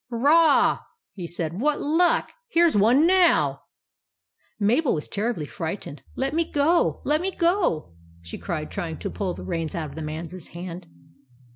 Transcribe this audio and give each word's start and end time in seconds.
"Hurray!" 0.09 0.79
he 1.13 1.27
said." 1.27 1.59
What 1.61 1.79
luck! 1.79 2.31
Here 2.49 2.67
's 2.67 2.75
one 2.75 3.05
now!" 3.05 3.61
Mabel 4.69 4.95
was 4.95 5.07
terribly 5.07 5.45
frightened." 5.45 6.01
Let 6.15 6.33
me 6.33 6.51
go! 6.51 7.01
Let 7.05 7.21
me 7.21 7.35
go!" 7.35 7.93
she 8.23 8.39
cried, 8.39 8.71
try 8.71 8.89
ing 8.89 8.97
to 8.97 9.11
pull 9.11 9.35
the 9.35 9.43
reins 9.45 9.75
out 9.75 9.89
of 9.89 9.93
the 9.95 10.01
man's 10.01 10.47
hand. 10.47 10.87